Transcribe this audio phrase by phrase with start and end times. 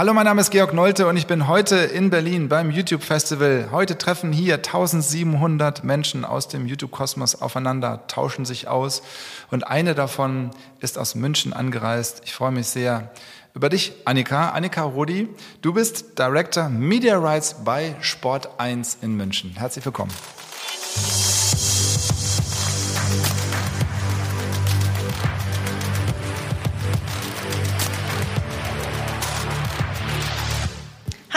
[0.00, 3.68] Hallo, mein Name ist Georg Nolte und ich bin heute in Berlin beim YouTube Festival.
[3.70, 9.02] Heute treffen hier 1700 Menschen aus dem YouTube-Kosmos aufeinander, tauschen sich aus
[9.50, 12.22] und eine davon ist aus München angereist.
[12.24, 13.10] Ich freue mich sehr
[13.52, 14.52] über dich, Annika.
[14.52, 15.28] Annika Rodi,
[15.60, 19.54] du bist Director Media Rights bei Sport 1 in München.
[19.58, 20.12] Herzlich willkommen.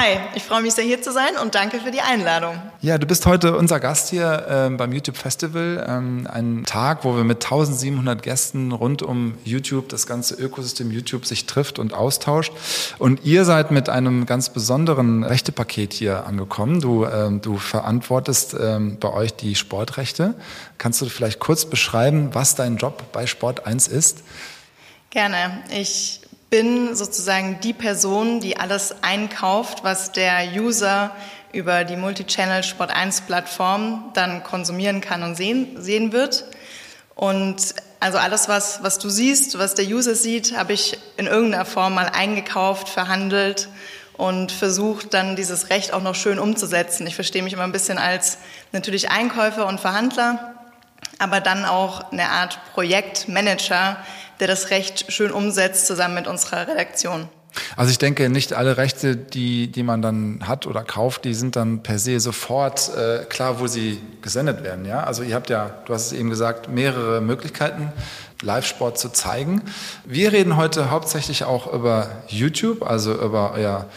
[0.03, 2.61] Hi, ich freue mich sehr hier zu sein und danke für die Einladung.
[2.81, 5.85] Ja, du bist heute unser Gast hier ähm, beim YouTube Festival.
[5.87, 11.25] Ähm, ein Tag, wo wir mit 1700 Gästen rund um YouTube, das ganze Ökosystem YouTube
[11.25, 12.51] sich trifft und austauscht.
[12.99, 16.81] Und ihr seid mit einem ganz besonderen Rechtepaket hier angekommen.
[16.81, 20.35] Du, ähm, du verantwortest ähm, bei euch die Sportrechte.
[20.79, 24.23] Kannst du vielleicht kurz beschreiben, was dein Job bei Sport 1 ist?
[25.11, 25.63] Gerne.
[25.69, 26.19] Ich
[26.53, 31.09] bin sozusagen die Person, die alles einkauft, was der User
[31.51, 36.45] über die Multichannel Sport 1 Plattform dann konsumieren kann und sehen, sehen wird.
[37.15, 41.65] Und also alles, was, was du siehst, was der User sieht, habe ich in irgendeiner
[41.65, 43.67] Form mal eingekauft, verhandelt
[44.15, 47.07] und versucht dann dieses Recht auch noch schön umzusetzen.
[47.07, 48.37] Ich verstehe mich immer ein bisschen als
[48.71, 50.53] natürlich Einkäufer und Verhandler,
[51.17, 53.97] aber dann auch eine Art Projektmanager,
[54.39, 57.27] der das Recht schön umsetzt, zusammen mit unserer Redaktion.
[57.75, 61.55] Also ich denke, nicht alle Rechte, die, die man dann hat oder kauft, die sind
[61.55, 64.85] dann per se sofort äh, klar, wo sie gesendet werden.
[64.85, 65.03] Ja?
[65.03, 67.91] Also ihr habt ja, du hast es eben gesagt, mehrere Möglichkeiten,
[68.41, 69.61] Live-Sport zu zeigen.
[70.03, 73.87] Wir reden heute hauptsächlich auch über YouTube, also über euer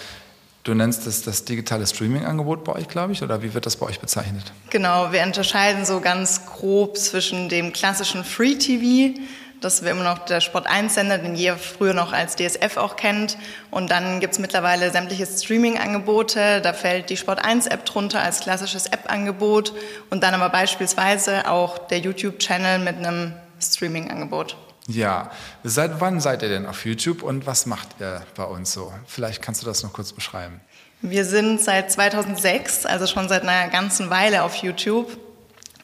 [0.67, 3.87] Du nennst es das digitale Streaming-Angebot bei euch, glaube ich, oder wie wird das bei
[3.87, 4.53] euch bezeichnet?
[4.70, 9.17] Genau, wir unterscheiden so ganz grob zwischen dem klassischen Free-TV,
[9.61, 12.97] das wir immer noch der Sport 1 Sender, den ihr früher noch als DSF auch
[12.97, 13.37] kennt.
[13.71, 16.61] Und dann gibt es mittlerweile sämtliche Streaming-Angebote.
[16.61, 19.73] Da fällt die Sport 1 App drunter als klassisches App-Angebot
[20.11, 24.57] und dann aber beispielsweise auch der YouTube-Channel mit einem Streaming-Angebot.
[24.89, 25.30] Ja,
[25.64, 28.92] seit wann seid ihr denn auf YouTube und was macht ihr bei uns so?
[29.07, 30.61] Vielleicht kannst du das noch kurz beschreiben.
[31.03, 35.19] Wir sind seit 2006, also schon seit einer ganzen Weile auf YouTube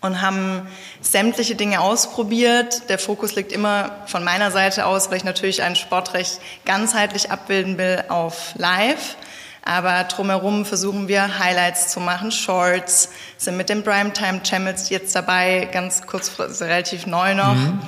[0.03, 0.69] und haben
[1.01, 2.89] sämtliche Dinge ausprobiert.
[2.89, 7.79] Der Fokus liegt immer von meiner Seite aus, weil ich natürlich ein Sportrecht ganzheitlich abbilden
[7.79, 9.17] will auf Live.
[9.65, 15.69] Aber drumherum versuchen wir Highlights zu machen, Shorts, sind mit den Primetime Channels jetzt dabei,
[15.73, 17.55] ganz kurz, relativ neu noch.
[17.55, 17.81] Mhm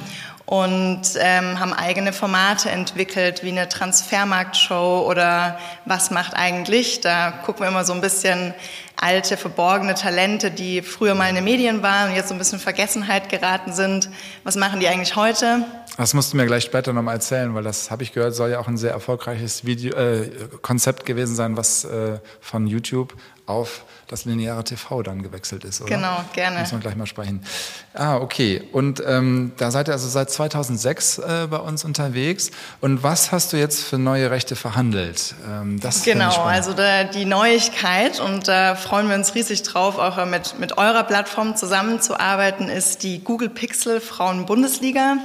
[0.46, 7.00] und ähm, haben eigene Formate entwickelt, wie eine Transfermarktshow oder was macht eigentlich.
[7.00, 8.52] Da gucken wir immer so ein bisschen
[9.04, 12.58] alte, verborgene Talente, die früher mal in den Medien waren und jetzt so ein bisschen
[12.58, 14.08] Vergessenheit geraten sind.
[14.44, 15.64] Was machen die eigentlich heute?
[15.98, 18.58] Das musst du mir gleich später nochmal erzählen, weil das habe ich gehört, soll ja
[18.58, 20.30] auch ein sehr erfolgreiches Video, äh,
[20.62, 23.14] Konzept gewesen sein, was äh, von YouTube
[23.46, 25.96] auf das lineare TV dann gewechselt ist, oder?
[25.96, 26.60] Genau, gerne.
[26.60, 27.44] Muss man gleich mal sprechen.
[27.92, 28.62] Ah, okay.
[28.72, 32.50] Und ähm, da seid ihr also seit 2006 äh, bei uns unterwegs.
[32.80, 35.34] Und was hast du jetzt für neue Rechte verhandelt?
[35.46, 40.24] Ähm, das genau, also da, die Neuigkeit, und da freuen wir uns riesig drauf, auch
[40.26, 45.16] mit, mit eurer Plattform zusammenzuarbeiten, ist die Google Pixel Frauen Bundesliga.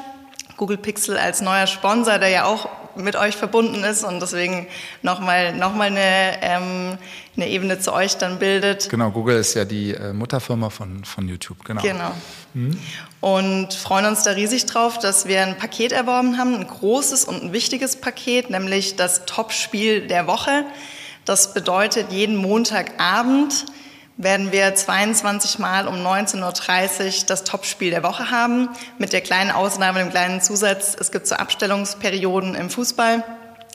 [0.58, 2.68] Google Pixel als neuer Sponsor, der ja auch
[3.00, 4.68] mit euch verbunden ist und deswegen
[5.02, 6.98] nochmal noch mal eine, ähm,
[7.36, 8.90] eine Ebene zu euch dann bildet.
[8.90, 11.82] Genau, Google ist ja die äh, Mutterfirma von, von YouTube, genau.
[11.82, 12.12] Genau.
[12.54, 12.80] Mhm.
[13.22, 17.44] Und freuen uns da riesig drauf, dass wir ein Paket erworben haben, ein großes und
[17.44, 20.66] ein wichtiges Paket, nämlich das Top-Spiel der Woche.
[21.26, 23.66] Das bedeutet jeden Montagabend
[24.20, 29.50] werden wir 22 Mal um 19.30 Uhr das Topspiel der Woche haben, mit der kleinen
[29.50, 33.24] Ausnahme, dem kleinen Zusatz, es gibt so Abstellungsperioden im Fußball.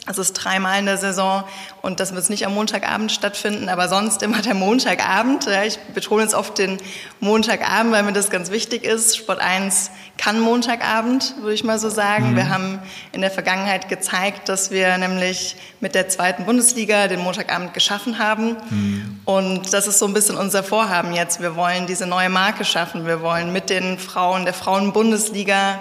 [0.06, 1.44] Es ist dreimal in der Saison
[1.80, 5.46] und das wird nicht am Montagabend stattfinden, aber sonst immer der Montagabend.
[5.46, 6.76] Ja, ich betone jetzt oft den
[7.20, 9.16] Montagabend, weil mir das ganz wichtig ist.
[9.16, 12.32] Sport 1 kann Montagabend, würde ich mal so sagen.
[12.32, 12.36] Mhm.
[12.36, 12.78] Wir haben
[13.12, 18.58] in der Vergangenheit gezeigt, dass wir nämlich mit der zweiten Bundesliga den Montagabend geschaffen haben.
[18.68, 19.20] Mhm.
[19.24, 21.40] Und das ist so ein bisschen unser Vorhaben jetzt.
[21.40, 23.06] Wir wollen diese neue Marke schaffen.
[23.06, 25.78] Wir wollen mit den Frauen der Frauenbundesliga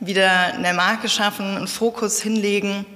[0.00, 2.86] wieder eine Marke schaffen, einen Fokus hinlegen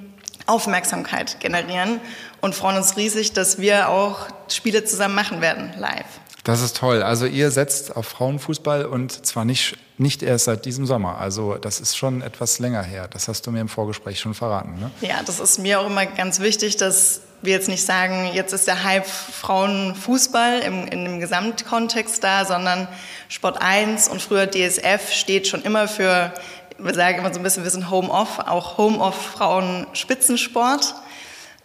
[0.51, 2.01] Aufmerksamkeit generieren
[2.41, 6.07] und freuen uns riesig, dass wir auch Spiele zusammen machen werden, live.
[6.45, 7.03] Das ist toll.
[7.03, 11.19] Also ihr setzt auf Frauenfußball und zwar nicht, nicht erst seit diesem Sommer.
[11.19, 13.09] Also das ist schon etwas länger her.
[13.09, 14.79] Das hast du mir im Vorgespräch schon verraten.
[14.81, 14.91] Ne?
[15.03, 18.67] Ja, das ist mir auch immer ganz wichtig, dass wir jetzt nicht sagen, jetzt ist
[18.67, 22.89] der Hype Frauenfußball im, in dem Gesamtkontext da, sondern
[23.29, 26.33] Sport 1 und früher DSF steht schon immer für
[26.83, 30.95] wir sagen immer so ein bisschen, wir sind Home-Off, auch Home-Off Frauen Spitzensport.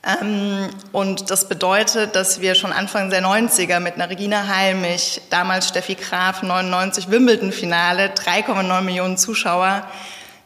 [0.05, 5.69] Ähm, und das bedeutet, dass wir schon Anfang der 90er mit einer Regina Heilmich, damals
[5.69, 9.87] Steffi Graf, 99 Wimbledon-Finale, 3,9 Millionen Zuschauer,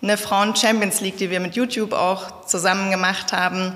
[0.01, 3.73] eine Frauen-Champions League, die wir mit YouTube auch zusammen gemacht haben,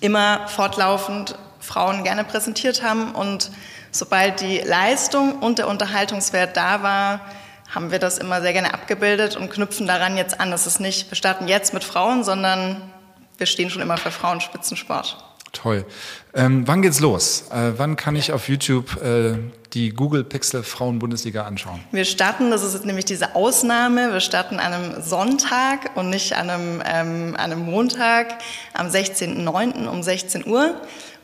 [0.00, 3.14] immer fortlaufend Frauen gerne präsentiert haben.
[3.14, 3.50] Und
[3.90, 7.20] sobald die Leistung und der Unterhaltungswert da war,
[7.68, 10.50] haben wir das immer sehr gerne abgebildet und knüpfen daran jetzt an.
[10.50, 12.90] Das ist nicht, wir starten jetzt mit Frauen, sondern
[13.38, 15.22] wir stehen schon immer für Frauenspitzensport.
[15.52, 15.86] Toll.
[16.34, 17.48] Ähm, wann geht's los?
[17.50, 19.38] Äh, wann kann ich auf YouTube äh,
[19.72, 21.80] die Google Pixel Frauen-Bundesliga anschauen?
[21.92, 26.50] Wir starten, das ist nämlich diese Ausnahme, wir starten an einem Sonntag und nicht an
[26.50, 28.38] einem, ähm, an einem Montag
[28.74, 29.88] am 16.09.
[29.88, 30.74] um 16 Uhr.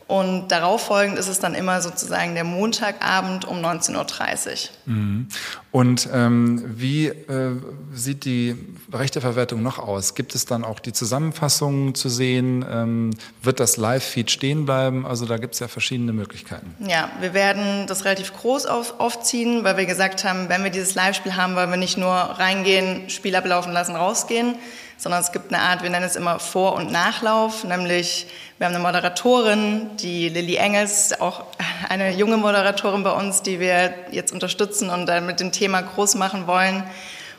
[0.07, 4.93] Und darauf folgend ist es dann immer sozusagen der Montagabend um 19.30 Uhr.
[4.93, 5.27] Mhm.
[5.71, 7.55] Und ähm, wie äh,
[7.93, 8.55] sieht die
[8.91, 10.13] Rechteverwertung noch aus?
[10.13, 12.65] Gibt es dann auch die Zusammenfassungen zu sehen?
[12.69, 13.11] Ähm,
[13.41, 15.05] wird das Live-Feed stehen bleiben?
[15.05, 16.75] Also da gibt es ja verschiedene Möglichkeiten.
[16.87, 20.95] Ja, wir werden das relativ groß auf, aufziehen, weil wir gesagt haben, wenn wir dieses
[20.95, 24.55] Live-Spiel haben, wollen wir nicht nur reingehen, Spiel ablaufen lassen, rausgehen,
[24.97, 28.75] sondern es gibt eine Art, wir nennen es immer Vor- und Nachlauf, nämlich wir haben
[28.75, 31.43] eine Moderatorin, die Lilly Engels, auch
[31.89, 36.15] eine junge Moderatorin bei uns, die wir jetzt unterstützen und dann mit dem Thema groß
[36.15, 36.83] machen wollen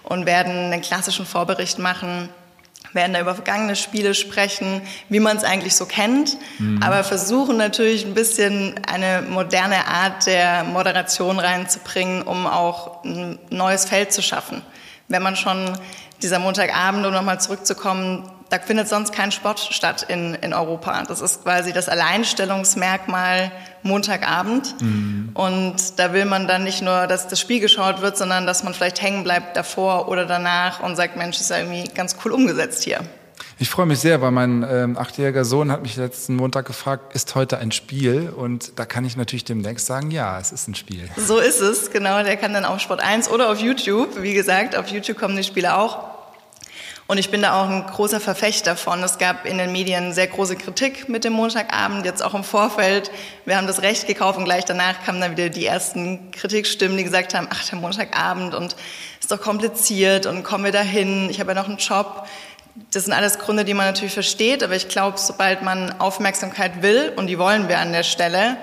[0.03, 2.29] und werden einen klassischen Vorbericht machen
[2.95, 6.83] werden da über vergangene Spiele sprechen, wie man es eigentlich so kennt, mhm.
[6.83, 13.85] aber versuchen natürlich ein bisschen eine moderne Art der Moderation reinzubringen, um auch ein neues
[13.85, 14.63] Feld zu schaffen.
[15.09, 15.77] Wenn man schon
[16.23, 21.03] dieser Montagabend, um nochmal zurückzukommen, da findet sonst kein Sport statt in, in Europa.
[21.09, 23.51] Das ist quasi das Alleinstellungsmerkmal
[23.83, 24.81] Montagabend.
[24.81, 25.31] Mhm.
[25.35, 28.75] Und da will man dann nicht nur, dass das Spiel geschaut wird, sondern dass man
[28.75, 32.85] vielleicht hängen bleibt davor oder danach und sagt, Mensch, ist ja irgendwie ganz cool umgesetzt
[32.85, 33.01] hier.
[33.59, 37.35] Ich freue mich sehr, weil mein ähm, achtjähriger Sohn hat mich letzten Montag gefragt, ist
[37.35, 38.33] heute ein Spiel?
[38.35, 41.09] Und da kann ich natürlich demnächst sagen, ja, es ist ein Spiel.
[41.17, 42.23] So ist es, genau.
[42.23, 44.23] Der kann dann auf Sport 1 oder auf YouTube.
[44.23, 46.15] Wie gesagt, auf YouTube kommen die Spiele auch.
[47.07, 49.03] Und ich bin da auch ein großer Verfechter von.
[49.03, 53.11] Es gab in den Medien sehr große Kritik mit dem Montagabend, jetzt auch im Vorfeld.
[53.45, 57.05] Wir haben das Recht gekauft und gleich danach kamen dann wieder die ersten Kritikstimmen, die
[57.05, 58.75] gesagt haben, ach, der Montagabend und
[59.21, 62.27] ist doch kompliziert und kommen wir dahin, ich habe ja noch einen Job.
[62.91, 67.13] Das sind alles Gründe, die man natürlich versteht, aber ich glaube, sobald man Aufmerksamkeit will,
[67.15, 68.57] und die wollen wir an der Stelle,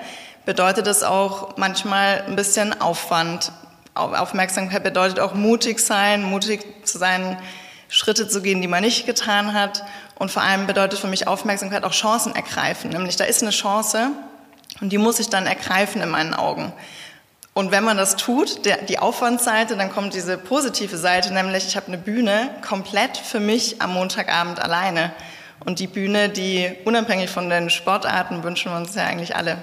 [0.44, 3.52] bedeutet das auch manchmal ein bisschen Aufwand.
[3.94, 7.38] Aufmerksamkeit bedeutet auch mutig sein, mutig zu sein,
[7.88, 9.84] Schritte zu gehen, die man nicht getan hat.
[10.18, 12.90] Und vor allem bedeutet für mich Aufmerksamkeit auch Chancen ergreifen.
[12.90, 14.10] Nämlich da ist eine Chance
[14.80, 16.72] und die muss ich dann ergreifen in meinen Augen.
[17.54, 21.76] Und wenn man das tut, der, die Aufwandsseite, dann kommt diese positive Seite, nämlich ich
[21.76, 25.12] habe eine Bühne komplett für mich am Montagabend alleine.
[25.64, 29.58] Und die Bühne, die unabhängig von den Sportarten wünschen wir uns ja eigentlich alle.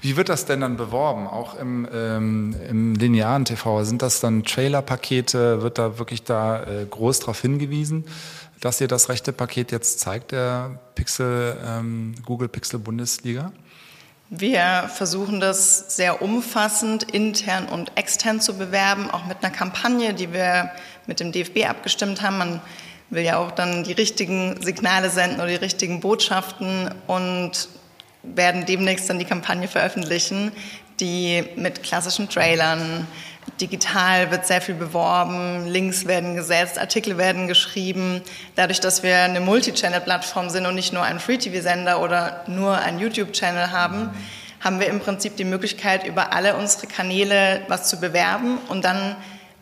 [0.00, 1.26] Wie wird das denn dann beworben?
[1.26, 3.82] Auch im, ähm, im linearen TV?
[3.84, 5.62] Sind das dann Trailer-Pakete?
[5.62, 8.04] Wird da wirklich da äh, groß darauf hingewiesen,
[8.60, 13.52] dass ihr das rechte Paket jetzt zeigt, der Pixel, ähm, Google Pixel Bundesliga?
[14.34, 20.32] Wir versuchen das sehr umfassend intern und extern zu bewerben, auch mit einer Kampagne, die
[20.32, 20.70] wir
[21.06, 22.38] mit dem DFB abgestimmt haben.
[22.38, 22.62] Man
[23.10, 27.68] will ja auch dann die richtigen Signale senden oder die richtigen Botschaften und
[28.22, 30.50] werden demnächst dann die Kampagne veröffentlichen,
[30.98, 33.06] die mit klassischen Trailern,
[33.60, 38.22] digital wird sehr viel beworben, Links werden gesetzt, Artikel werden geschrieben.
[38.56, 43.70] Dadurch, dass wir eine Multi-Channel-Plattform sind und nicht nur einen Free-TV-Sender oder nur einen YouTube-Channel
[43.70, 44.10] haben,
[44.60, 49.16] haben wir im Prinzip die Möglichkeit, über alle unsere Kanäle was zu bewerben und dann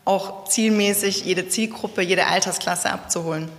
[0.05, 3.49] auch zielmäßig jede Zielgruppe, jede Altersklasse abzuholen.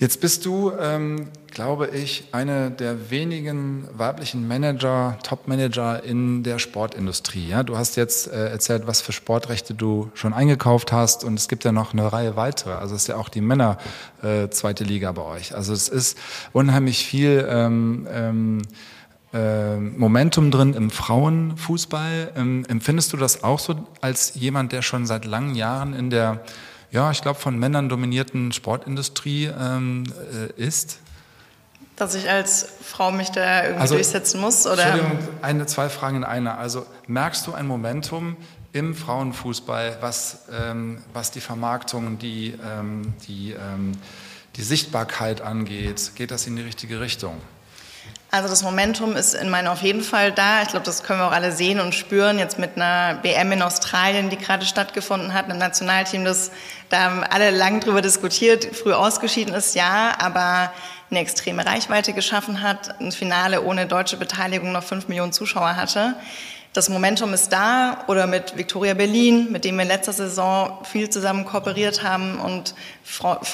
[0.00, 7.46] Jetzt bist du, ähm, glaube ich, eine der wenigen weiblichen Manager, Top-Manager in der Sportindustrie.
[7.46, 7.62] Ja?
[7.64, 11.64] Du hast jetzt äh, erzählt, was für Sportrechte du schon eingekauft hast und es gibt
[11.64, 12.72] ja noch eine Reihe weitere.
[12.72, 13.76] Also es ist ja auch die Männer
[14.22, 15.54] äh, zweite Liga bei euch.
[15.54, 16.16] Also es ist
[16.54, 18.62] unheimlich viel ähm, ähm,
[19.34, 22.32] äh, Momentum drin im Frauenfußball.
[22.36, 26.40] Ähm, empfindest du das auch so als jemand, der schon seit langen Jahren in der
[26.90, 30.98] ja, ich glaube, von Männern dominierten Sportindustrie ähm, äh, ist.
[31.96, 34.66] Dass ich als Frau mich da irgendwie also, durchsetzen muss?
[34.66, 34.84] Oder?
[34.84, 36.58] Entschuldigung, eine, zwei Fragen in einer.
[36.58, 38.36] Also merkst du ein Momentum
[38.72, 43.92] im Frauenfußball, was, ähm, was die Vermarktung, die, ähm, die, ähm,
[44.56, 46.12] die Sichtbarkeit angeht?
[46.14, 47.40] Geht das in die richtige Richtung?
[48.32, 50.62] Also das Momentum ist in meinen auf jeden Fall da.
[50.62, 52.38] Ich glaube, das können wir auch alle sehen und spüren.
[52.38, 56.52] Jetzt mit einer WM in Australien, die gerade stattgefunden hat, einem Nationalteam, das
[56.90, 60.72] da haben alle lang drüber diskutiert, früh ausgeschieden ist, ja, aber
[61.10, 66.14] eine extreme Reichweite geschaffen hat, ein Finale ohne deutsche Beteiligung noch fünf Millionen Zuschauer hatte.
[66.72, 71.44] Das Momentum ist da oder mit Victoria Berlin, mit dem wir letzter Saison viel zusammen
[71.44, 72.76] kooperiert haben und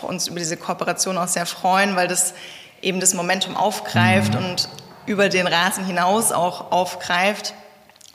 [0.02, 2.34] uns über diese Kooperation auch sehr freuen, weil das
[2.82, 4.38] eben das Momentum aufgreift mhm.
[4.38, 4.68] und
[5.06, 7.54] über den Rasen hinaus auch aufgreift.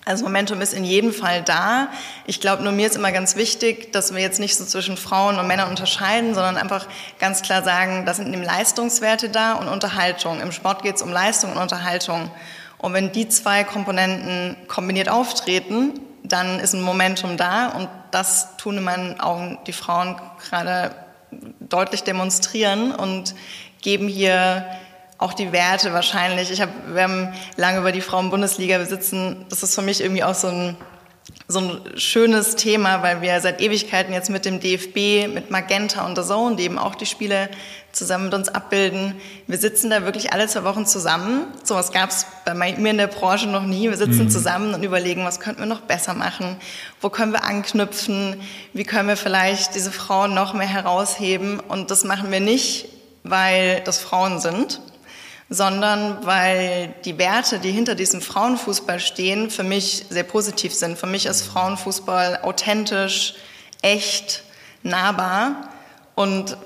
[0.04, 1.90] Also Momentum ist in jedem Fall da.
[2.26, 5.38] Ich glaube, nur mir ist immer ganz wichtig, dass wir jetzt nicht so zwischen Frauen
[5.38, 6.88] und Männern unterscheiden, sondern einfach
[7.20, 10.42] ganz klar sagen, da sind eben Leistungswerte da und Unterhaltung.
[10.42, 12.32] Im Sport geht es um Leistung und Unterhaltung.
[12.80, 18.78] Und wenn die zwei Komponenten kombiniert auftreten, dann ist ein Momentum da und das tun
[18.78, 20.96] in meinen Augen die Frauen gerade
[21.60, 23.36] deutlich demonstrieren und
[23.82, 24.66] geben hier
[25.22, 26.50] auch die Werte wahrscheinlich.
[26.50, 29.46] Ich hab, wir haben lange über die Frauen-Bundesliga besitzen.
[29.50, 30.78] Das ist für mich irgendwie auch so ein,
[31.48, 36.18] so ein schönes Thema, weil wir seit Ewigkeiten jetzt mit dem DFB, mit Magenta und
[36.18, 37.50] The Zone, die eben auch die Spiele
[37.92, 39.14] zusammen mit uns abbilden.
[39.46, 41.46] Wir sitzen da wirklich alle zwei Wochen zusammen.
[41.64, 43.92] Sowas gab es bei mir in der Branche noch nie.
[43.92, 44.30] Wir sitzen mhm.
[44.32, 46.56] zusammen und überlegen, was könnten wir noch besser machen?
[47.00, 48.42] Wo können wir anknüpfen?
[48.74, 51.60] Wie können wir vielleicht diese Frauen noch mehr herausheben?
[51.60, 52.88] Und das machen wir nicht,
[53.24, 54.82] weil das Frauen sind,
[55.50, 60.98] sondern weil die Werte, die hinter diesem Frauenfußball stehen, für mich sehr positiv sind.
[60.98, 63.36] Für mich ist Frauenfußball authentisch,
[63.82, 64.44] echt,
[64.84, 65.70] nahbar
[66.16, 66.58] und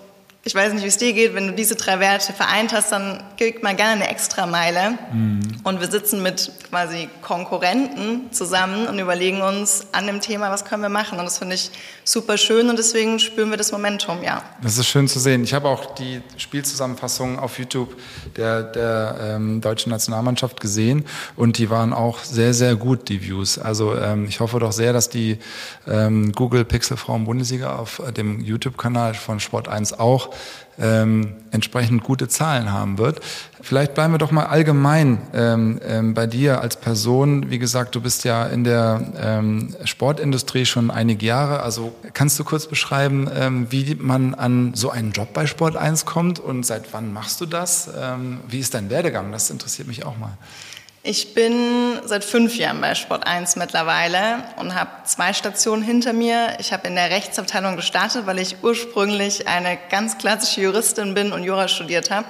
[0.44, 3.24] ich weiß nicht, wie es dir geht, wenn du diese drei Werte vereint hast, dann
[3.38, 4.98] kriegt man gerne eine Extrameile.
[5.12, 5.42] Mhm.
[5.65, 10.84] Und wir sitzen mit quasi Konkurrenten zusammen und überlegen uns an dem Thema, was können
[10.84, 11.17] wir machen.
[11.17, 11.72] Und das finde ich
[12.03, 14.43] super schön und deswegen spüren wir das Momentum, ja.
[14.62, 15.43] Das ist schön zu sehen.
[15.43, 17.95] Ich habe auch die Spielzusammenfassung auf YouTube
[18.38, 21.03] der, der ähm, deutschen Nationalmannschaft gesehen
[21.36, 23.57] und die waren auch sehr, sehr gut, die Views.
[23.57, 25.39] Also ähm, ich hoffe doch sehr, dass die
[25.88, 30.29] ähm, Google Pixel Frauen Bundesliga auf dem YouTube-Kanal von Sport 1 auch
[30.79, 33.22] ähm, entsprechend gute Zahlen haben wird.
[33.65, 37.50] Vielleicht bleiben wir doch mal allgemein ähm, ähm, bei dir als Person.
[37.50, 41.63] Wie gesagt, du bist ja in der ähm, Sportindustrie schon einige Jahre.
[41.63, 46.05] Also kannst du kurz beschreiben, ähm, wie man an so einen Job bei Sport 1
[46.05, 47.89] kommt und seit wann machst du das?
[48.00, 49.31] Ähm, wie ist dein Werdegang?
[49.31, 50.38] Das interessiert mich auch mal.
[51.08, 56.58] Ich bin seit fünf Jahren bei Sport 1 mittlerweile und habe zwei Stationen hinter mir.
[56.58, 61.44] Ich habe in der Rechtsabteilung gestartet, weil ich ursprünglich eine ganz klassische Juristin bin und
[61.44, 62.26] Jura studiert habe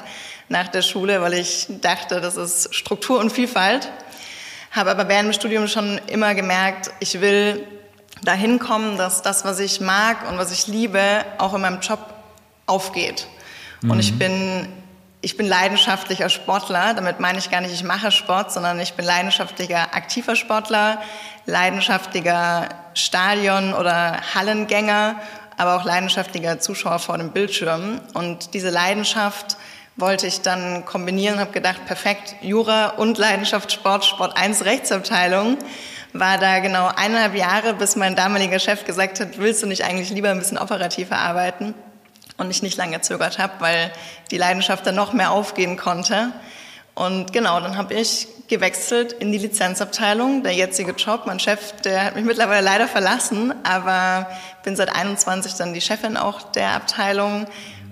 [0.50, 3.90] nach der Schule, weil ich dachte, das ist Struktur und Vielfalt.
[4.72, 7.66] Habe aber während dem Studium schon immer gemerkt, ich will
[8.24, 12.14] dahin kommen, dass das, was ich mag und was ich liebe, auch in meinem Job
[12.66, 13.26] aufgeht.
[13.84, 14.20] Und ich mhm.
[14.20, 14.68] bin
[15.26, 16.94] ich bin leidenschaftlicher Sportler.
[16.94, 21.02] Damit meine ich gar nicht, ich mache Sport, sondern ich bin leidenschaftlicher aktiver Sportler,
[21.48, 25.16] leidenschaftlicher Stadion- oder Hallengänger,
[25.58, 28.02] aber auch leidenschaftlicher Zuschauer vor dem Bildschirm.
[28.14, 29.58] Und diese Leidenschaft
[29.96, 35.58] wollte ich dann kombinieren, habe gedacht, perfekt, Jura und Leidenschaft Sport, Sport 1 Rechtsabteilung.
[36.14, 40.12] War da genau eineinhalb Jahre, bis mein damaliger Chef gesagt hat, willst du nicht eigentlich
[40.12, 41.74] lieber ein bisschen operativer arbeiten?
[42.38, 43.92] Und ich nicht lange gezögert habe, weil
[44.32, 46.34] die Leidenschaft dann noch mehr aufgehen konnte.
[46.94, 51.24] Und genau, dann habe ich gewechselt in die Lizenzabteilung, der jetzige Job.
[51.26, 54.30] Mein Chef, der hat mich mittlerweile leider verlassen, aber
[54.64, 57.48] bin seit 21 dann die Chefin auch der Abteilung.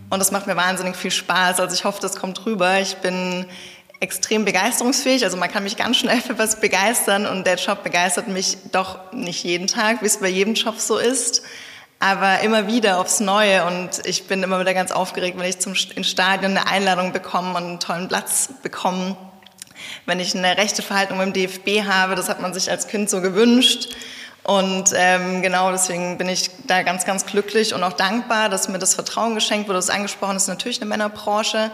[0.10, 1.60] Und das macht mir wahnsinnig viel Spaß.
[1.60, 2.80] Also ich hoffe, das kommt rüber.
[2.80, 3.46] Ich bin
[4.00, 5.24] extrem begeisterungsfähig.
[5.24, 9.12] Also man kann mich ganz schnell für was begeistern und der Job begeistert mich doch
[9.12, 11.42] nicht jeden Tag, wie es bei jedem Job so ist
[12.04, 15.74] aber immer wieder aufs Neue und ich bin immer wieder ganz aufgeregt, wenn ich zum
[15.96, 19.16] ins Stadion eine Einladung bekomme und einen tollen Platz bekomme.
[20.06, 23.22] Wenn ich eine rechte Verhaltung im DFB habe, das hat man sich als Kind so
[23.22, 23.96] gewünscht.
[24.44, 28.80] Und ähm, genau deswegen bin ich da ganz, ganz glücklich und auch dankbar, dass mir
[28.80, 29.78] das Vertrauen geschenkt wurde.
[29.78, 31.72] Das angesprochen, ist natürlich eine Männerbranche.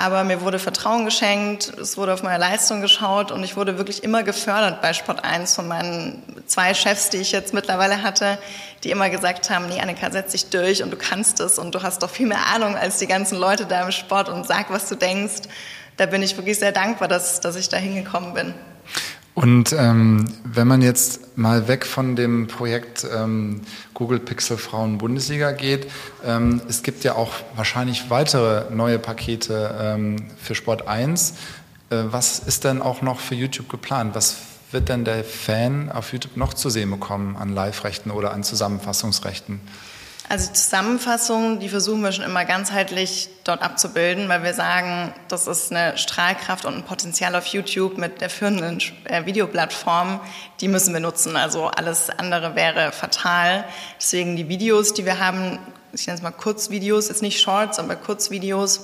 [0.00, 4.02] Aber mir wurde Vertrauen geschenkt, es wurde auf meine Leistung geschaut und ich wurde wirklich
[4.02, 8.38] immer gefördert bei Sport 1 von meinen zwei Chefs, die ich jetzt mittlerweile hatte,
[8.82, 11.82] die immer gesagt haben, nee, Annika, setz dich durch und du kannst es und du
[11.82, 14.88] hast doch viel mehr Ahnung als die ganzen Leute da im Sport und sag, was
[14.88, 15.42] du denkst.
[15.98, 18.54] Da bin ich wirklich sehr dankbar, dass, dass ich da hingekommen bin.
[19.40, 23.62] Und ähm, wenn man jetzt mal weg von dem Projekt ähm,
[23.94, 25.90] Google Pixel Frauen Bundesliga geht,
[26.26, 31.30] ähm, es gibt ja auch wahrscheinlich weitere neue Pakete ähm, für Sport 1.
[31.88, 34.14] Äh, was ist denn auch noch für YouTube geplant?
[34.14, 34.36] Was
[34.72, 39.58] wird denn der Fan auf YouTube noch zu sehen bekommen an Live-Rechten oder an Zusammenfassungsrechten?
[40.30, 45.48] Also die Zusammenfassung, die versuchen wir schon immer ganzheitlich dort abzubilden, weil wir sagen, das
[45.48, 50.20] ist eine Strahlkraft und ein Potenzial auf YouTube mit der führenden äh, Videoplattform,
[50.60, 51.34] die müssen wir nutzen.
[51.34, 53.64] Also alles andere wäre fatal.
[54.00, 55.58] Deswegen die Videos, die wir haben,
[55.92, 58.82] ich nenne es mal Kurzvideos, ist nicht Shorts, aber Kurzvideos,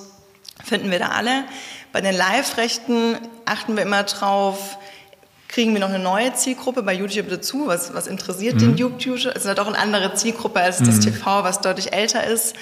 [0.64, 1.44] finden wir da alle.
[1.92, 4.78] Bei den Live-Rechten achten wir immer drauf,
[5.48, 7.66] kriegen wir noch eine neue Zielgruppe bei YouTube dazu?
[7.66, 8.60] Was, was interessiert mhm.
[8.60, 9.16] den YouTube?
[9.16, 11.00] Es ist halt auch eine andere Zielgruppe als das mhm.
[11.12, 12.56] TV, was deutlich älter ist.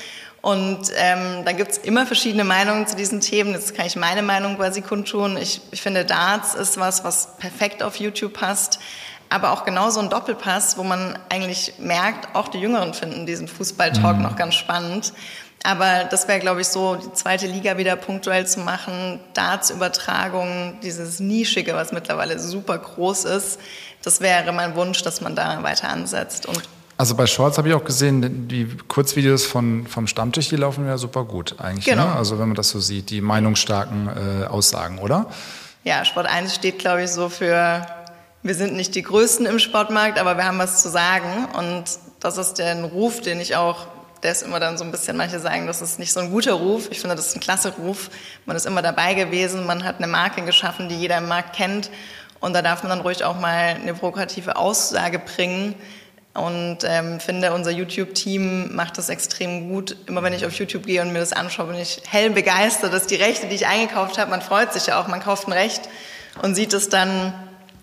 [0.45, 3.53] Und ähm, dann gibt's immer verschiedene Meinungen zu diesen Themen.
[3.53, 5.39] Jetzt kann ich meine Meinung quasi kundtun.
[5.39, 8.79] Ich, ich finde, Darts ist was, was perfekt auf YouTube passt.
[9.31, 14.19] Aber auch genauso ein Doppelpass, wo man eigentlich merkt, auch die Jüngeren finden diesen Fußballtalk
[14.19, 14.23] mhm.
[14.23, 15.15] noch ganz spannend.
[15.63, 21.21] Aber das wäre, glaube ich, so, die zweite Liga wieder punktuell zu machen, Darts-Übertragung, dieses
[21.21, 23.59] Nischige, was mittlerweile super groß ist,
[24.03, 26.45] das wäre mein Wunsch, dass man da weiter ansetzt.
[26.45, 26.63] Und
[26.97, 30.97] also bei Shorts habe ich auch gesehen, die Kurzvideos von, vom Stammtisch, die laufen ja
[30.97, 31.87] super gut eigentlich.
[31.87, 32.07] Genau.
[32.07, 32.15] Ne?
[32.15, 35.27] Also wenn man das so sieht, die meinungsstarken äh, Aussagen, oder?
[35.83, 37.85] Ja, Sport 1 steht, glaube ich, so für,
[38.43, 41.49] wir sind nicht die Größten im Sportmarkt, aber wir haben was zu sagen.
[41.59, 41.85] Und
[42.21, 43.87] das ist der Ruf, den ich auch,
[44.25, 46.55] der ist immer dann so ein bisschen, manche sagen, das ist nicht so ein guter
[46.55, 46.89] Ruf.
[46.91, 48.11] Ich finde, das ist ein klasse Ruf.
[48.47, 51.91] Man ist immer dabei gewesen, man hat eine Marke geschaffen, die jeder im Markt kennt.
[52.41, 55.75] Und da darf man dann ruhig auch mal eine provokative Aussage bringen
[56.35, 59.97] und ähm, finde, unser YouTube-Team macht das extrem gut.
[60.07, 63.07] Immer wenn ich auf YouTube gehe und mir das anschaue, bin ich hell begeistert, dass
[63.07, 65.83] die Rechte, die ich eingekauft habe, man freut sich ja auch, man kauft ein Recht
[66.43, 67.33] und sieht es dann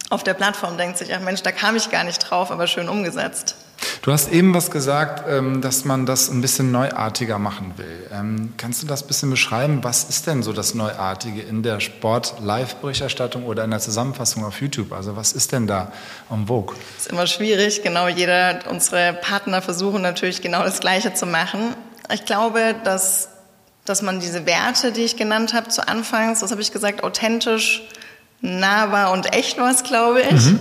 [0.10, 2.90] auf der Plattform, denkt sich, ach Mensch, da kam ich gar nicht drauf, aber schön
[2.90, 3.56] umgesetzt.
[4.02, 8.10] Du hast eben was gesagt, ähm, dass man das ein bisschen neuartiger machen will.
[8.12, 9.84] Ähm, kannst du das ein bisschen beschreiben?
[9.84, 14.92] Was ist denn so das Neuartige in der Sport-Live-Berichterstattung oder in der Zusammenfassung auf YouTube?
[14.92, 15.92] Also was ist denn da
[16.32, 16.76] en vogue?
[16.96, 17.84] Das ist immer schwierig.
[17.84, 21.76] Genau, jeder, unsere Partner versuchen natürlich genau das Gleiche zu machen.
[22.12, 23.30] Ich glaube, dass,
[23.86, 27.84] dass man diese Werte, die ich genannt habe zu Anfangs, was habe ich gesagt, authentisch,
[28.42, 30.46] nahbar und echt war es, glaube ich.
[30.48, 30.60] Mhm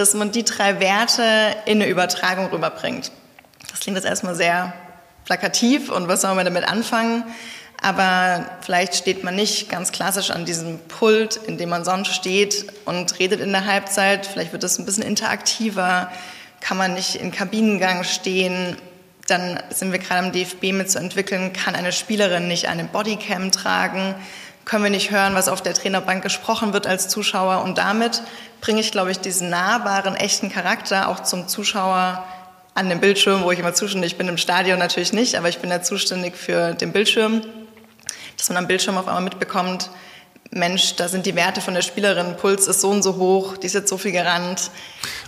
[0.00, 1.22] dass man die drei Werte
[1.66, 3.12] in eine Übertragung rüberbringt.
[3.70, 4.72] Das klingt jetzt erstmal sehr
[5.26, 7.22] plakativ und was soll man damit anfangen?
[7.82, 12.66] Aber vielleicht steht man nicht ganz klassisch an diesem Pult, in dem man sonst steht
[12.84, 14.26] und redet in der Halbzeit.
[14.26, 16.10] Vielleicht wird es ein bisschen interaktiver.
[16.60, 18.76] Kann man nicht in Kabinengang stehen?
[19.28, 23.52] Dann sind wir gerade am DFB mit zu entwickeln, kann eine Spielerin nicht eine Bodycam
[23.52, 24.14] tragen?
[24.70, 27.64] Können wir nicht hören, was auf der Trainerbank gesprochen wird als Zuschauer.
[27.64, 28.22] Und damit
[28.60, 32.24] bringe ich, glaube ich, diesen nahbaren, echten Charakter auch zum Zuschauer
[32.74, 34.28] an dem Bildschirm, wo ich immer zuständig bin.
[34.28, 37.42] Im Stadion natürlich nicht, aber ich bin ja zuständig für den Bildschirm,
[38.38, 39.90] dass man am Bildschirm auf einmal mitbekommt,
[40.52, 43.66] Mensch, da sind die Werte von der Spielerin, Puls ist so und so hoch, die
[43.66, 44.72] ist jetzt so viel gerannt.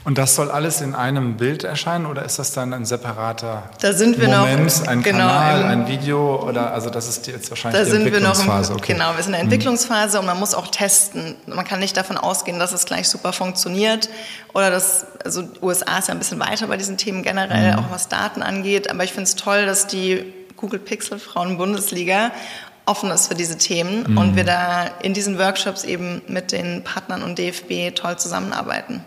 [0.04, 3.92] Und das soll alles in einem Bild erscheinen oder ist das dann ein separater da
[3.92, 7.80] sind wir Moment, noch, ein genau, Kanal, ein Video oder also das ist jetzt wahrscheinlich
[7.80, 8.70] da die Entwicklungsphase?
[8.70, 9.52] Wir noch im, Genau, wir sind in der mhm.
[9.52, 11.36] Entwicklungsphase und man muss auch testen.
[11.46, 14.10] Man kann nicht davon ausgehen, dass es gleich super funktioniert
[14.54, 17.78] oder dass also USA ist ja ein bisschen weiter bei diesen Themen generell, mhm.
[17.78, 18.90] auch was Daten angeht.
[18.90, 22.32] Aber ich finde es toll, dass die Google Pixel Frauen Bundesliga
[22.86, 24.18] offen ist für diese Themen mhm.
[24.18, 29.04] und wir da in diesen Workshops eben mit den Partnern und DFB toll zusammenarbeiten.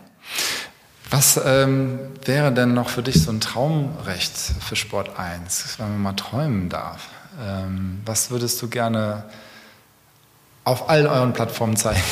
[1.09, 4.33] Was ähm, wäre denn noch für dich so ein Traumrecht
[4.67, 7.09] für Sport 1, wenn man mal träumen darf?
[7.45, 9.23] Ähm, was würdest du gerne
[10.63, 12.03] auf all euren Plattformen zeigen?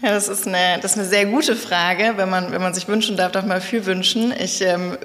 [0.00, 2.12] Ja, das ist eine, das ist eine sehr gute Frage.
[2.14, 4.32] Wenn man, wenn man sich wünschen darf, darf man viel wünschen.
[4.38, 4.96] Ich ähm,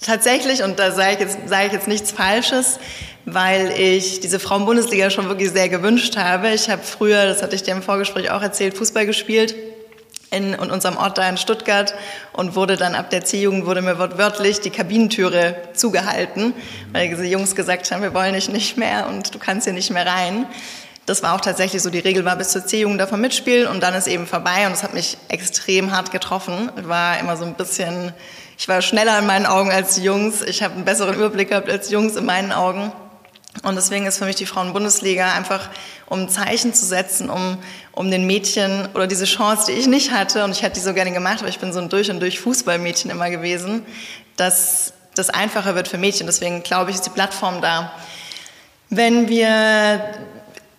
[0.00, 2.78] tatsächlich, und da sage ich, jetzt, sage ich jetzt nichts Falsches,
[3.34, 6.50] weil ich diese Frauen-Bundesliga schon wirklich sehr gewünscht habe.
[6.50, 9.54] Ich habe früher, das hatte ich dir im Vorgespräch auch erzählt, Fußball gespielt
[10.30, 11.94] in, in unserem Ort da in Stuttgart
[12.32, 16.54] und wurde dann ab der C-Jugend wurde mir wortwörtlich die Kabinentüre zugehalten,
[16.92, 19.90] weil diese Jungs gesagt haben, wir wollen dich nicht mehr und du kannst hier nicht
[19.90, 20.46] mehr rein.
[21.06, 23.94] Das war auch tatsächlich so, die Regel war bis zur C-Jugend davon mitspielen und dann
[23.94, 26.70] ist eben vorbei und das hat mich extrem hart getroffen.
[26.82, 28.12] War immer so ein bisschen,
[28.58, 31.70] ich war schneller in meinen Augen als die Jungs, ich habe einen besseren Überblick gehabt
[31.70, 32.92] als die Jungs in meinen Augen.
[33.62, 35.68] Und deswegen ist für mich die Frauen-Bundesliga einfach,
[36.06, 37.58] um ein Zeichen zu setzen, um,
[37.92, 40.94] um den Mädchen oder diese Chance, die ich nicht hatte, und ich hätte die so
[40.94, 43.84] gerne gemacht, aber ich bin so ein durch und durch Fußballmädchen immer gewesen,
[44.36, 46.26] dass das einfacher wird für Mädchen.
[46.26, 47.92] Deswegen glaube ich, ist die Plattform da.
[48.90, 50.00] Wenn wir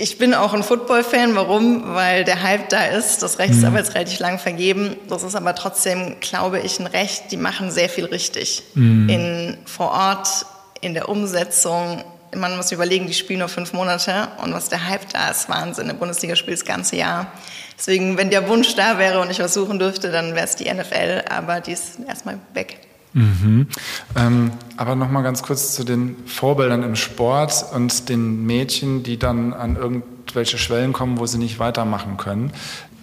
[0.02, 1.36] ich bin auch ein Football-Fan.
[1.36, 1.94] Warum?
[1.94, 3.22] Weil der Hype da ist.
[3.22, 3.66] Das Recht ist mhm.
[3.66, 4.96] aber jetzt relativ lang vergeben.
[5.10, 7.32] Das ist aber trotzdem, glaube ich, ein Recht.
[7.32, 8.64] Die machen sehr viel richtig.
[8.76, 9.10] Mhm.
[9.10, 10.46] In, vor Ort,
[10.80, 15.10] in der Umsetzung, man muss überlegen, die spielen nur fünf Monate und was der Hype
[15.12, 15.88] da ist, Wahnsinn.
[15.88, 17.32] Der Bundesliga spielt das ganze Jahr.
[17.78, 20.72] Deswegen, wenn der Wunsch da wäre und ich was suchen dürfte, dann wäre es die
[20.72, 22.80] NFL, aber die ist erstmal weg.
[23.14, 23.68] Mhm.
[24.16, 29.54] Ähm, aber nochmal ganz kurz zu den Vorbildern im Sport und den Mädchen, die dann
[29.54, 32.52] an irgendwelche Schwellen kommen, wo sie nicht weitermachen können.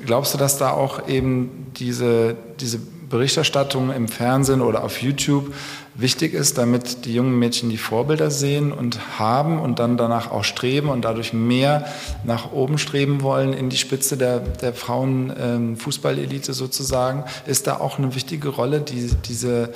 [0.04, 5.52] glaubst du, dass da auch eben diese, diese Berichterstattung im Fernsehen oder auf YouTube
[5.98, 10.44] wichtig ist, damit die jungen Mädchen die Vorbilder sehen und haben und dann danach auch
[10.44, 11.86] streben und dadurch mehr
[12.24, 17.98] nach oben streben wollen in die Spitze der, der Frauenfußballelite ähm, sozusagen, ist da auch
[17.98, 19.72] eine wichtige Rolle, die, diese,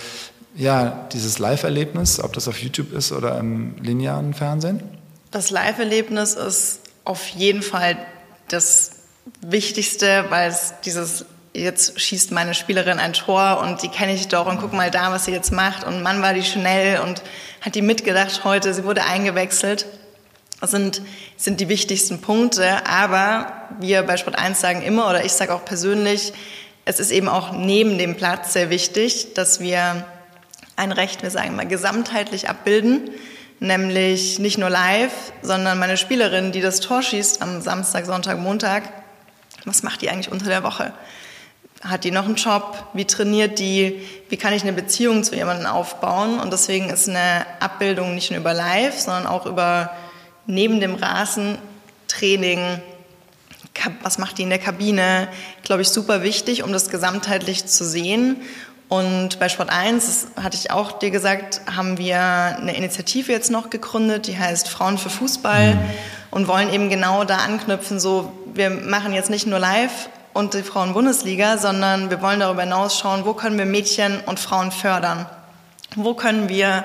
[0.55, 4.83] ja, dieses Live-Erlebnis, ob das auf YouTube ist oder im linearen Fernsehen?
[5.31, 7.97] Das Live-Erlebnis ist auf jeden Fall
[8.49, 8.93] das
[9.43, 14.47] Wichtigste, weil es dieses jetzt schießt meine Spielerin ein Tor und die kenne ich doch
[14.47, 17.23] und guck mal da, was sie jetzt macht und Mann war die schnell und
[17.61, 19.87] hat die mitgedacht heute, sie wurde eingewechselt.
[20.61, 21.03] Das sind,
[21.37, 25.65] sind die wichtigsten Punkte, aber wir bei Sport 1 sagen immer oder ich sage auch
[25.65, 26.33] persönlich,
[26.85, 30.05] es ist eben auch neben dem Platz sehr wichtig, dass wir
[30.77, 33.11] ein Recht, wir sagen mal, gesamtheitlich abbilden,
[33.59, 38.85] nämlich nicht nur live, sondern meine Spielerin, die das Tor schießt am Samstag, Sonntag, Montag,
[39.65, 40.93] was macht die eigentlich unter der Woche?
[41.81, 42.85] Hat die noch einen Job?
[42.93, 44.07] Wie trainiert die?
[44.29, 46.39] Wie kann ich eine Beziehung zu jemandem aufbauen?
[46.39, 49.91] Und deswegen ist eine Abbildung nicht nur über Live, sondern auch über
[50.47, 51.57] neben dem Rasen
[52.07, 52.83] Training,
[54.03, 55.29] was macht die in der Kabine,
[55.63, 58.37] glaube ich, super wichtig, um das gesamtheitlich zu sehen.
[58.91, 63.51] Und bei Sport 1, das hatte ich auch dir gesagt, haben wir eine Initiative jetzt
[63.51, 65.81] noch gegründet, die heißt Frauen für Fußball mhm.
[66.33, 70.63] und wollen eben genau da anknüpfen, so wir machen jetzt nicht nur live und die
[70.63, 75.27] Frauen-Bundesliga, sondern wir wollen darüber hinaus schauen, wo können wir Mädchen und Frauen fördern?
[75.97, 76.85] Wo können wir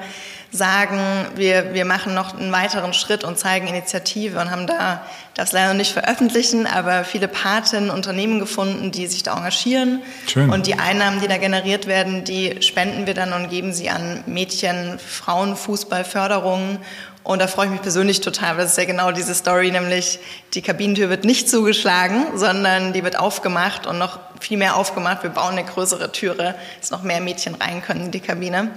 [0.52, 1.00] sagen,
[1.36, 5.02] wir, wir machen noch einen weiteren Schritt und zeigen Initiative und haben da,
[5.34, 10.02] das leider nicht veröffentlichen, aber viele Paten, Unternehmen gefunden, die sich da engagieren.
[10.28, 10.50] Schön.
[10.50, 14.24] Und die Einnahmen, die da generiert werden, die spenden wir dann und geben sie an
[14.28, 16.80] Mädchen, Frauen, Fußballförderungen
[17.26, 20.20] und da freue ich mich persönlich total, weil das ist ja genau diese Story, nämlich
[20.54, 25.24] die Kabinentür wird nicht zugeschlagen, sondern die wird aufgemacht und noch viel mehr aufgemacht.
[25.24, 28.70] Wir bauen eine größere Türe, dass noch mehr Mädchen rein können in die Kabine.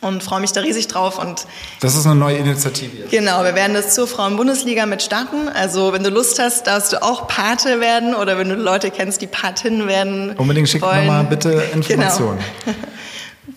[0.00, 1.20] Und freue mich da riesig drauf.
[1.20, 1.46] Und
[1.80, 2.96] das ist eine neue Initiative.
[2.96, 3.10] Jetzt.
[3.10, 5.48] Genau, wir werden das zur Frauenbundesliga mit starten.
[5.48, 9.22] Also wenn du Lust hast, darfst du auch Pate werden oder wenn du Leute kennst,
[9.22, 10.32] die Patinnen werden.
[10.36, 12.40] Unbedingt schick mir mal bitte Informationen.
[12.64, 12.76] Genau.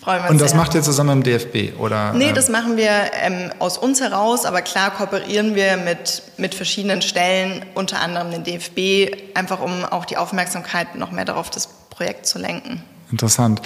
[0.02, 0.58] Freuen wir uns Und das sehr.
[0.58, 2.12] macht ihr zusammen im DFB, oder?
[2.12, 2.34] Nee, ähm?
[2.34, 2.90] das machen wir
[3.22, 8.42] ähm, aus uns heraus, aber klar kooperieren wir mit, mit verschiedenen Stellen, unter anderem den
[8.42, 12.82] DFB, einfach um auch die Aufmerksamkeit noch mehr darauf das Projekt zu lenken.
[13.12, 13.60] Interessant.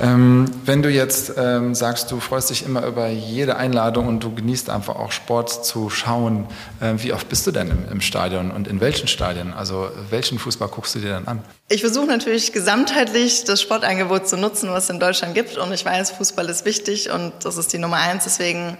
[0.00, 4.32] Ähm, wenn du jetzt ähm, sagst, du freust dich immer über jede Einladung und du
[4.32, 6.46] genießt einfach auch Sport zu schauen,
[6.80, 9.52] äh, wie oft bist du denn im, im, Stadion und in welchen Stadien?
[9.52, 11.44] Also welchen Fußball guckst du dir dann an?
[11.68, 15.84] Ich versuche natürlich gesamtheitlich das Sportangebot zu nutzen, was es in Deutschland gibt und ich
[15.84, 18.78] weiß, Fußball ist wichtig und das ist die Nummer eins, deswegen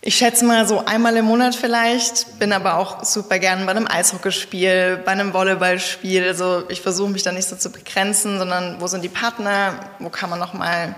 [0.00, 3.88] ich schätze mal so einmal im Monat vielleicht, bin aber auch super gern bei einem
[3.88, 6.28] Eishockeyspiel, bei einem Volleyballspiel.
[6.28, 10.08] Also ich versuche mich da nicht so zu begrenzen, sondern wo sind die Partner, wo
[10.08, 10.94] kann man noch mal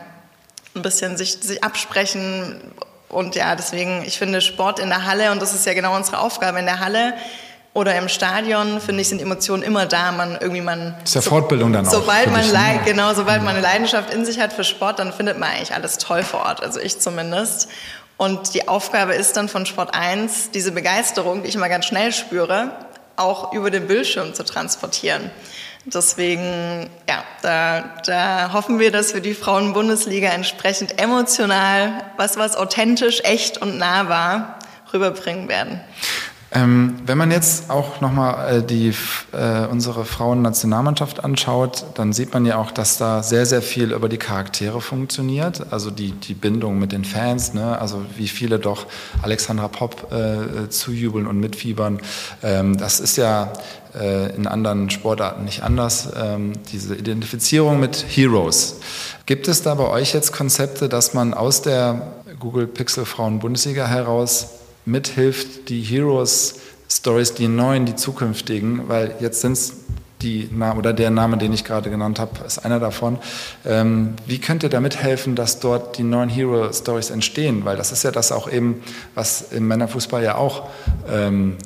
[0.74, 2.60] ein bisschen sich, sich absprechen.
[3.08, 6.18] Und ja, deswegen, ich finde Sport in der Halle, und das ist ja genau unsere
[6.18, 7.14] Aufgabe in der Halle,
[7.74, 10.10] oder im Stadion, finde ich, sind Emotionen immer da.
[10.10, 10.94] Man irgendwie man.
[11.00, 12.32] Das ist ja so, Fortbildung dann sobald auch.
[12.32, 12.80] Man dich, ne?
[12.84, 15.98] Genau, sobald man eine Leidenschaft in sich hat für Sport, dann findet man eigentlich alles
[15.98, 16.62] toll vor Ort.
[16.62, 17.68] Also ich zumindest.
[18.18, 22.12] Und die Aufgabe ist dann von Sport 1, diese Begeisterung, die ich immer ganz schnell
[22.12, 22.72] spüre,
[23.16, 25.30] auch über den Bildschirm zu transportieren.
[25.84, 33.20] Deswegen, ja, da, da hoffen wir, dass wir die Frauen-Bundesliga entsprechend emotional, was was authentisch,
[33.22, 34.58] echt und nah war,
[34.92, 35.80] rüberbringen werden.
[36.50, 38.94] Ähm, wenn man jetzt auch nochmal äh, die,
[39.32, 44.08] äh, unsere Frauennationalmannschaft anschaut, dann sieht man ja auch, dass da sehr, sehr viel über
[44.08, 45.70] die Charaktere funktioniert.
[45.70, 47.78] Also die, die Bindung mit den Fans, ne?
[47.78, 48.86] also wie viele doch
[49.20, 52.00] Alexandra Popp äh, zujubeln und mitfiebern.
[52.42, 53.52] Ähm, das ist ja
[53.94, 56.08] äh, in anderen Sportarten nicht anders.
[56.16, 58.76] Ähm, diese Identifizierung mit Heroes.
[59.26, 63.86] Gibt es da bei euch jetzt Konzepte, dass man aus der Google Pixel Frauen Bundesliga
[63.86, 64.48] heraus
[64.88, 66.56] mithilft, die Heroes
[66.90, 69.76] Stories, die neuen, die zukünftigen, weil jetzt sind es
[70.22, 73.18] die oder der Name, den ich gerade genannt habe, ist einer davon.
[73.64, 77.64] Ähm, wie könnt ihr damit helfen, dass dort die neuen Hero Stories entstehen?
[77.64, 78.82] Weil das ist ja das auch eben,
[79.14, 80.68] was im Männerfußball ja auch
[81.08, 81.56] ähm,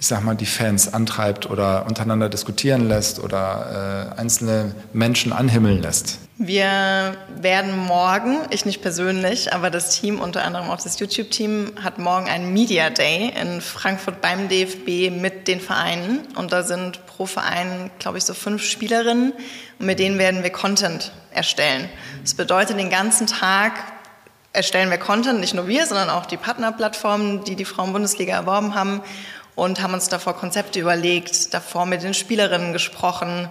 [0.00, 5.82] ich sag mal, die Fans antreibt oder untereinander diskutieren lässt oder äh, einzelne Menschen anhimmeln
[5.82, 6.18] lässt?
[6.42, 11.98] Wir werden morgen, ich nicht persönlich, aber das Team, unter anderem auch das YouTube-Team, hat
[11.98, 16.26] morgen einen Media Day in Frankfurt beim DFB mit den Vereinen.
[16.36, 19.34] Und da sind pro Verein, glaube ich, so fünf Spielerinnen.
[19.78, 21.90] Und mit denen werden wir Content erstellen.
[22.22, 23.74] Das bedeutet, den ganzen Tag
[24.54, 29.02] erstellen wir Content, nicht nur wir, sondern auch die Partnerplattformen, die die Frauen-Bundesliga erworben haben
[29.56, 33.50] und haben uns davor Konzepte überlegt, davor mit den Spielerinnen gesprochen.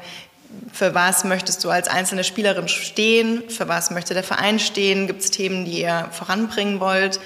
[0.71, 3.49] Für was möchtest du als einzelne Spielerin stehen?
[3.49, 5.07] Für was möchte der Verein stehen?
[5.07, 7.19] Gibt es Themen, die ihr voranbringen wollt?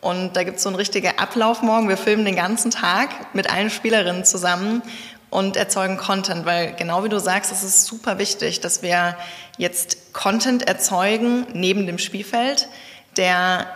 [0.00, 1.88] Und da gibt es so einen richtigen Ablauf morgen.
[1.88, 4.82] Wir filmen den ganzen Tag mit allen Spielerinnen zusammen
[5.28, 9.16] und erzeugen Content, weil genau wie du sagst, es ist super wichtig, dass wir
[9.58, 12.68] jetzt Content erzeugen neben dem Spielfeld,
[13.16, 13.66] der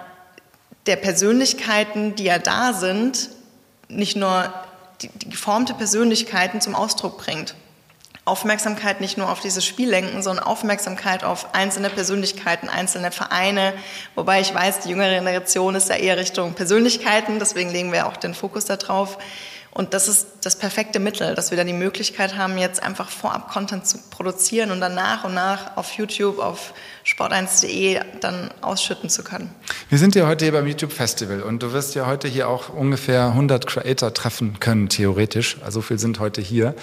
[0.86, 3.30] der Persönlichkeiten, die ja da sind,
[3.88, 4.52] nicht nur
[5.00, 7.54] die, die geformte Persönlichkeiten zum Ausdruck bringt.
[8.24, 13.74] Aufmerksamkeit nicht nur auf dieses Spiel lenken, sondern Aufmerksamkeit auf einzelne Persönlichkeiten, einzelne Vereine.
[14.14, 18.16] Wobei ich weiß, die jüngere Generation ist ja eher Richtung Persönlichkeiten, deswegen legen wir auch
[18.16, 19.18] den Fokus darauf.
[19.74, 23.50] Und das ist das perfekte Mittel, dass wir dann die Möglichkeit haben, jetzt einfach vorab
[23.50, 26.72] Content zu produzieren und dann nach und nach auf YouTube, auf
[27.04, 29.52] sport1.de dann ausschütten zu können.
[29.88, 32.68] Wir sind ja heute hier beim YouTube Festival und du wirst ja heute hier auch
[32.68, 35.56] ungefähr 100 Creator treffen können, theoretisch.
[35.64, 36.76] Also so viel sind heute hier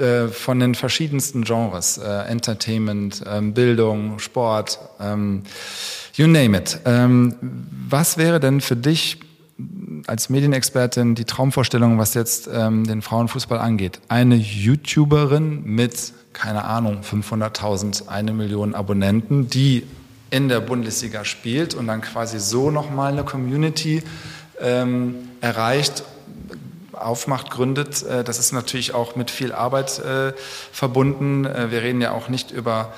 [0.00, 5.42] äh, von den verschiedensten Genres, äh, Entertainment, ähm, Bildung, Sport, ähm,
[6.14, 6.78] you name it.
[6.84, 7.34] Ähm,
[7.88, 9.18] was wäre denn für dich
[10.06, 14.00] als Medienexpertin die Traumvorstellung, was jetzt ähm, den Frauenfußball angeht.
[14.08, 19.84] Eine YouTuberin mit, keine Ahnung, 500.000, eine Million Abonnenten, die
[20.30, 24.02] in der Bundesliga spielt und dann quasi so nochmal eine Community
[24.60, 26.04] ähm, erreicht,
[27.00, 28.02] aufmacht, gründet.
[28.02, 30.32] Äh, das ist natürlich auch mit viel Arbeit äh,
[30.72, 31.44] verbunden.
[31.44, 32.92] Äh, wir reden ja auch nicht über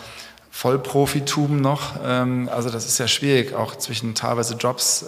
[0.51, 1.95] Vollprofitum noch.
[2.05, 5.05] Ähm, also das ist ja schwierig, auch zwischen teilweise Jobs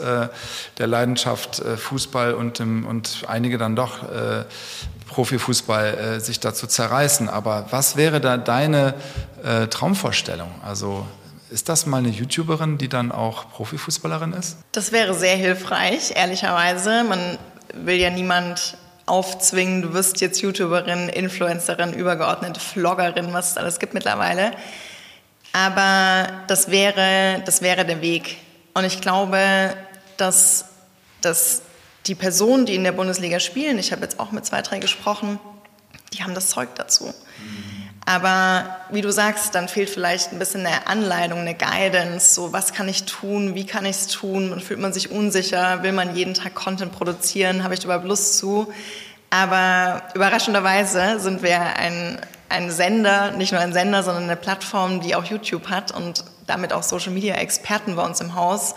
[0.78, 3.98] der Leidenschaft Fußball und, dem, und einige dann doch
[5.09, 7.28] Profifußball sich da zu zerreißen.
[7.28, 8.94] Aber was wäre da deine
[9.70, 10.50] Traumvorstellung?
[10.64, 11.07] Also
[11.50, 14.57] ist das mal eine YouTuberin, die dann auch Profifußballerin ist?
[14.72, 17.04] Das wäre sehr hilfreich, ehrlicherweise.
[17.04, 17.38] Man
[17.74, 18.76] will ja niemand
[19.07, 24.53] aufzwingen, du wirst jetzt YouTuberin, Influencerin, übergeordnete Vloggerin, was es alles gibt mittlerweile.
[25.53, 28.38] Aber das wäre, das wäre der Weg.
[28.75, 29.77] Und ich glaube,
[30.17, 30.67] dass,
[31.21, 31.62] dass
[32.07, 35.38] die Personen, die in der Bundesliga spielen, ich habe jetzt auch mit zwei, drei gesprochen,
[36.12, 37.14] die haben das Zeug dazu.
[38.07, 42.35] Aber wie du sagst, dann fehlt vielleicht ein bisschen eine Anleitung, eine Guidance.
[42.35, 43.55] So, was kann ich tun?
[43.55, 44.53] Wie kann ich es tun?
[44.53, 45.83] Und fühlt man sich unsicher?
[45.83, 47.64] Will man jeden Tag Content produzieren?
[47.64, 48.73] Habe ich überhaupt Lust zu?
[49.31, 52.19] Aber überraschenderweise sind wir ein,
[52.51, 56.73] ein Sender, nicht nur ein Sender, sondern eine Plattform, die auch YouTube hat und damit
[56.75, 58.75] auch Social Media Experten bei uns im Haus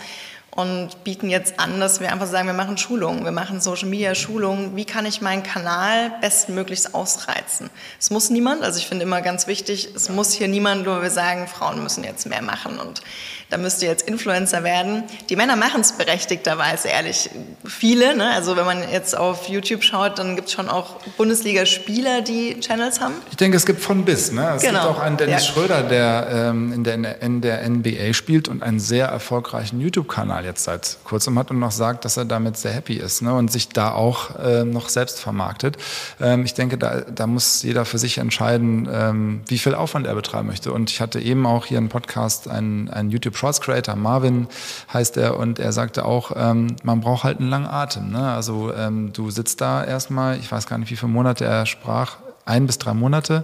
[0.58, 4.15] und bieten jetzt an, dass wir einfach sagen, wir machen Schulungen, wir machen Social Media
[4.15, 4.76] Schulungen.
[4.76, 7.70] Wie kann ich meinen Kanal bestmöglichst ausreizen?
[8.00, 11.12] Es muss niemand, also ich finde immer ganz wichtig, es muss hier niemand, nur wir
[11.12, 13.04] sagen, Frauen müssen jetzt mehr machen und
[13.50, 15.04] da müsst ihr jetzt Influencer werden.
[15.30, 17.30] Die Männer machen es berechtigterweise, ehrlich.
[17.66, 18.32] Viele, ne?
[18.32, 23.00] also wenn man jetzt auf YouTube schaut, dann gibt es schon auch Bundesliga-Spieler, die Channels
[23.00, 23.14] haben.
[23.32, 24.32] Ich denke, es gibt von bis.
[24.32, 24.54] Ne?
[24.56, 24.88] Es genau.
[24.88, 25.54] gibt auch einen Dennis ja.
[25.54, 30.64] Schröder, der, ähm, in der in der NBA spielt und einen sehr erfolgreichen YouTube-Kanal jetzt
[30.64, 33.34] seit kurzem hat und noch sagt, dass er damit sehr happy ist ne?
[33.34, 35.78] und sich da auch äh, noch selbst vermarktet.
[36.20, 40.16] Ähm, ich denke, da, da muss jeder für sich entscheiden, ähm, wie viel Aufwand er
[40.16, 40.72] betreiben möchte.
[40.74, 44.47] Und ich hatte eben auch hier einen Podcast, einen, einen YouTube Shorts Creator, Marvin
[44.91, 48.12] heißt er, und er sagte auch, ähm, man braucht halt einen langen Atem.
[48.12, 48.32] Ne?
[48.32, 52.17] Also ähm, du sitzt da erstmal, ich weiß gar nicht, wie viele Monate er sprach,
[52.45, 53.43] ein bis drei Monate.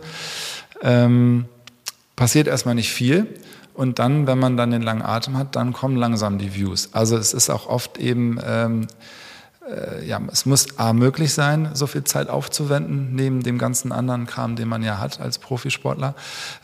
[0.81, 1.45] Ähm,
[2.15, 3.39] passiert erstmal nicht viel.
[3.73, 6.89] Und dann, wenn man dann den langen Atem hat, dann kommen langsam die Views.
[6.93, 8.87] Also es ist auch oft eben ähm,
[9.69, 14.27] äh, ja, es muss A möglich sein, so viel Zeit aufzuwenden, neben dem ganzen anderen
[14.27, 16.15] Kram, den man ja hat als Profisportler.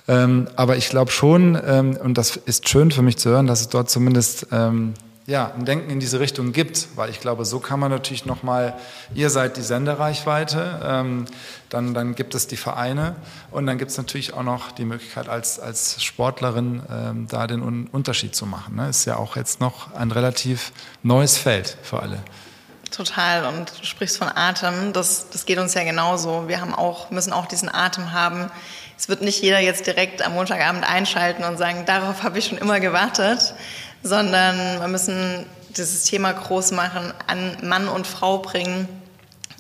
[0.07, 3.61] Ähm, aber ich glaube schon, ähm, und das ist schön für mich zu hören, dass
[3.61, 4.93] es dort zumindest ähm,
[5.29, 8.73] ja, ein Denken in diese Richtung gibt, weil ich glaube, so kann man natürlich nochmal,
[9.13, 11.25] ihr seid die Sendereichweite, ähm,
[11.69, 13.15] dann, dann gibt es die Vereine
[13.51, 17.61] und dann gibt es natürlich auch noch die Möglichkeit als, als Sportlerin ähm, da den
[17.61, 18.75] Un Unterschied zu machen.
[18.75, 18.89] Ne?
[18.89, 20.71] Ist ja auch jetzt noch ein relativ
[21.03, 22.17] neues Feld für alle.
[22.91, 23.45] Total.
[23.45, 24.93] Und du sprichst von Atem.
[24.93, 26.47] Das, das geht uns ja genauso.
[26.47, 28.51] Wir haben auch, müssen auch diesen Atem haben.
[28.97, 32.57] Es wird nicht jeder jetzt direkt am Montagabend einschalten und sagen, darauf habe ich schon
[32.57, 33.53] immer gewartet,
[34.03, 38.89] sondern wir müssen dieses Thema groß machen, an Mann und Frau bringen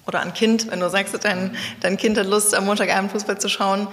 [0.07, 3.47] oder an Kind, wenn du sagst, dein, dein Kind hat Lust, am Montagabend Fußball zu
[3.47, 3.87] schauen.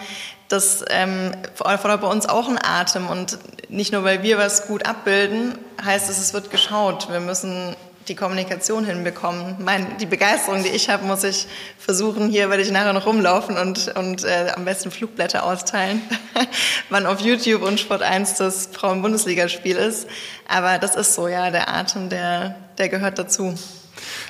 [0.48, 4.86] Das ähm, fordert bei uns auch einen Atem und nicht nur, weil wir was gut
[4.86, 7.10] abbilden, heißt es, es wird geschaut.
[7.10, 7.76] Wir müssen
[8.08, 9.56] die Kommunikation hinbekommen.
[9.58, 11.46] Mein, die Begeisterung, die ich habe, muss ich
[11.78, 12.28] versuchen.
[12.28, 16.02] Hier werde ich nachher noch rumlaufen und, und äh, am besten Flugblätter austeilen,
[16.90, 20.08] wann auf YouTube und Sport 1 das Frauen-Bundesligaspiel ist.
[20.48, 23.54] Aber das ist so, ja, der Atem, der, der gehört dazu.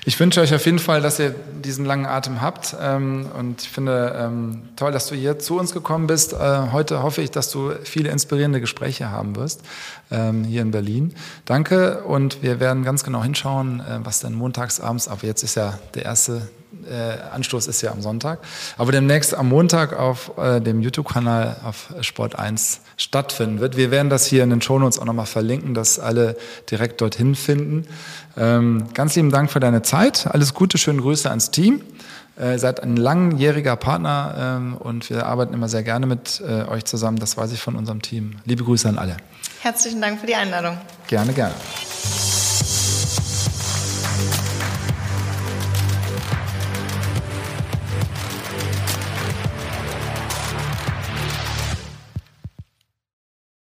[0.04, 2.76] Ich wünsche euch auf jeden Fall, dass ihr diesen langen Atem habt.
[2.80, 6.32] Ähm, und ich finde ähm, toll, dass du hier zu uns gekommen bist.
[6.32, 6.36] Äh,
[6.72, 9.62] heute hoffe ich, dass du viele inspirierende Gespräche haben wirst
[10.10, 11.14] ähm, hier in Berlin.
[11.44, 15.56] Danke und wir werden ganz genau hinschauen, äh, was denn montags abends, aber jetzt ist
[15.56, 16.42] ja der erste
[16.88, 18.40] äh, Anstoß ist ja am Sonntag,
[18.76, 23.76] aber demnächst am Montag auf äh, dem YouTube-Kanal auf Sport 1 stattfinden wird.
[23.76, 26.36] Wir werden das hier in den Shownotes auch nochmal verlinken, dass alle
[26.70, 27.86] direkt dorthin finden.
[28.36, 30.26] Ähm, ganz lieben Dank für deine Zeit.
[30.26, 31.82] Alles Gute, schöne Grüße ans Team.
[32.38, 36.64] Äh, ihr seid ein langjähriger Partner ähm, und wir arbeiten immer sehr gerne mit äh,
[36.64, 37.18] euch zusammen.
[37.18, 38.36] Das weiß ich von unserem Team.
[38.44, 39.16] Liebe Grüße an alle.
[39.60, 40.76] Herzlichen Dank für die Einladung.
[41.08, 41.54] Gerne, gerne.